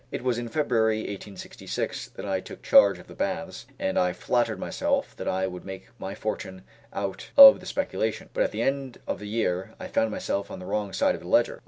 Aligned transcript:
It 0.11 0.23
was 0.23 0.39
in 0.39 0.47
February, 0.49 1.01
1866, 1.01 2.07
that 2.15 2.25
I 2.25 2.39
took 2.39 2.63
charge 2.63 2.97
of 2.97 3.05
the 3.05 3.13
baths, 3.13 3.67
and 3.77 3.99
I 3.99 4.13
flattered 4.13 4.57
myself 4.57 5.15
that 5.17 5.27
I 5.27 5.45
would 5.45 5.63
make 5.63 5.89
my 5.99 6.15
fortune 6.15 6.63
out 6.91 7.29
of 7.37 7.59
the 7.59 7.67
speculation; 7.67 8.31
but 8.33 8.43
at 8.43 8.51
the 8.51 8.63
end 8.63 8.97
of 9.05 9.19
the 9.19 9.27
year 9.27 9.75
I 9.79 9.87
found 9.87 10.09
myself 10.09 10.49
on 10.49 10.57
the 10.57 10.65
wrong 10.65 10.91
side 10.91 11.13
of 11.13 11.21
the 11.21 11.27
ledger. 11.27 11.59